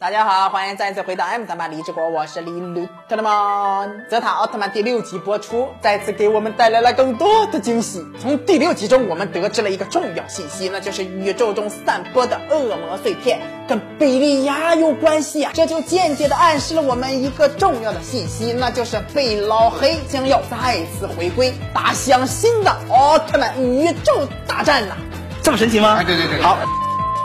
[0.00, 4.06] 大家好，欢迎再次回到 M 三八李志国，我是李鲁特曼。
[4.08, 8.04] 泽塔奥特曼第六集播出，再次给我们带来了更多的惊喜。
[8.20, 15.52] 从第六集中，我们得知了一个重要信息，那就是宇宙中散播的恶魔碎片跟贝利亚有关系啊！
[15.54, 24.96] 这就间接的暗示了我们一个重要的信息，那就是贝老黑将要再次回归，打响新的奥特曼宇宙大战了！
[25.42, 25.98] 这么神奇吗？
[26.00, 26.58] 哎，对对对，好。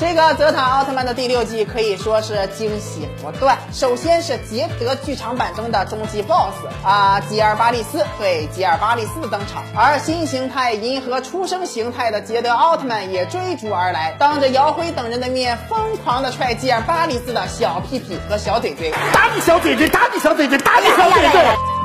[0.00, 3.58] 这个泽塔奥特曼的第六季可以说是惊喜不断。
[3.70, 21.79] 首先是捷德剧场版中的终极 BOSS 啊，吉尔巴利斯对吉尔巴利斯的登场，而新形态银河出生形态的捷德奥特曼也追逐而来，当着姚辉等人的面疯狂的踹吉尔巴利斯的小屁屁和小嘴嘴，打你小嘴嘴，打你小嘴嘴，打你小嘴嘴。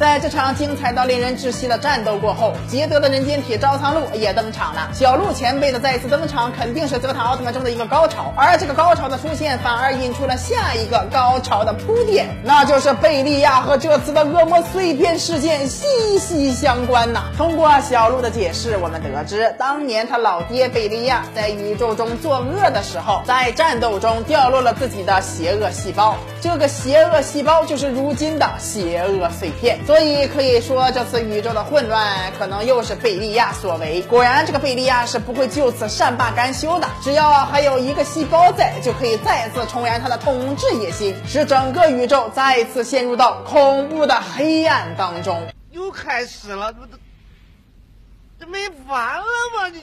[0.00, 4.88] 在这场精彩到令人窒息的战斗过后，捷德的人间体招仓路也登场了。
[4.94, 17.24] 小鹿前辈的再次登场，肯定是泽塔奥特曼中的一个高潮，而这个高潮的出现，反而引出了下一个高潮的铺垫，那就是贝利亚和这次的恶魔碎片事件息息相关呐。
[17.36, 29.78] 通过小鹿的解释，我们得知，当年他老爹贝利亚在宇宙中作恶的时候，在战斗中掉落了自己的邪恶细胞，这个邪恶细胞就是如今的邪恶碎片。
[29.90, 34.00] 所以可以说，这次宇宙的混乱可能又是贝利亚所为。
[34.02, 36.88] 果然，这个贝利亚是不会就此善罢甘休的。
[37.02, 45.42] 只要还有一个细胞在，就可以再次重燃他的统治野心，使整个宇宙再次陷入到恐怖的黑暗当中。
[45.72, 46.78] 又开始了，这
[48.38, 49.24] 这没完了
[49.56, 49.68] 吗？
[49.72, 49.82] 你。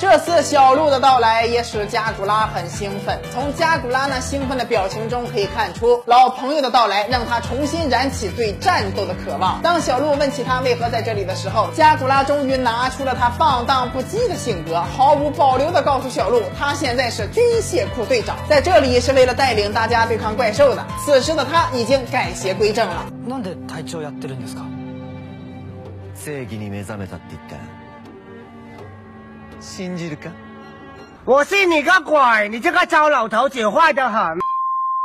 [0.00, 3.18] 这次小鹿的到来也使加古拉很兴奋。
[3.32, 9.62] 从加古拉那兴奋的表情中可以看出，老朋友的到来让他重新燃起对战斗的渴望。
[9.62, 20.86] 当小鹿问起他为何在这里的时候，加古拉终于拿出了他放荡不羁的性格，毫无保留地告诉小鹿，他现在是军械库队长，在这里是为了带领大家对抗怪兽的。
[21.06, 23.06] 此时的他已经改邪归正了。
[23.26, 24.62] なんで隊長やってるんですか
[26.14, 27.56] 正義に目覚めたって言った
[29.60, 30.30] 信じるか
[31.24, 32.48] 我信你个鬼！
[32.48, 34.39] 你这个糟老头子坏得很。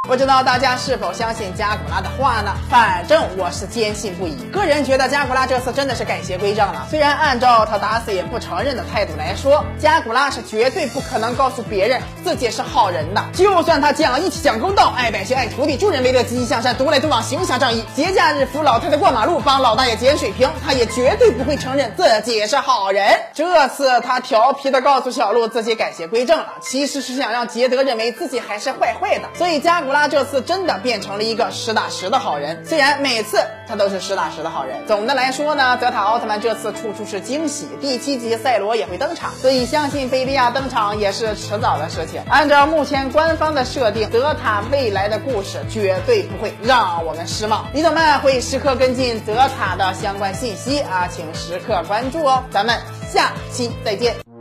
[0.07, 2.55] 不知道大家是否相信加古拉的话呢？
[2.71, 4.37] 反正我是坚信不疑。
[4.53, 6.87] 个人觉得加古拉这次真的是改邪归正了。
[6.89, 13.25] 虽然按照他打死也不承认的态度来说，加古拉是绝对不可能告诉别人自己是好人的。
[13.33, 23.19] 就算他讲义气、讲公道、爱百姓、爱徒弟、助人为乐、积极向善、独来独往、行侠仗义，节假日扶老太太过马路、帮老大爷捡水瓶，他也绝对不会承认自己是好人。
[23.35, 29.29] 这次他调皮的告诉小鹿自己改邪归正了，其实是想让杰德认为自己还是坏坏的。
[29.35, 34.87] 所以加古拉他这次真的变成了一个实打实的好人，虽然每次他都是实打实的好人。
[34.87, 37.67] 总的来说呢，泽塔奥特曼这次处处是惊喜。
[37.81, 42.23] 第七集赛罗也会登场，所以相信贝利亚登场也是迟早的事情。
[42.29, 47.67] 按照目前官方的设定，泽塔未来的故事绝对不会让我们失望。
[47.73, 52.45] 李总们会时刻跟进泽塔的相关信息啊，请时刻关注哦。
[52.51, 52.77] 咱们
[53.09, 54.36] 下期再见。